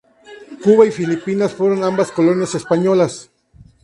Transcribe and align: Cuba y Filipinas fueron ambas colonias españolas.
Cuba 0.63 0.87
y 0.87 0.91
Filipinas 0.91 1.53
fueron 1.53 1.83
ambas 1.83 2.11
colonias 2.11 2.55
españolas. 2.55 3.29